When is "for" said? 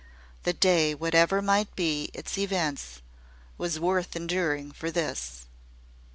4.71-4.89